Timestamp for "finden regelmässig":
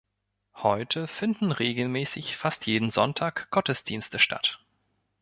1.07-2.35